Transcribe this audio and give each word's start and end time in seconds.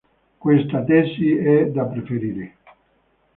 Questa 0.39 0.83
tesi 0.83 1.35
è 1.35 1.67
da 1.67 1.83
preferire. 1.83 2.55